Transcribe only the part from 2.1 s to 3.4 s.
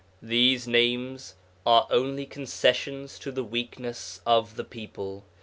concessions to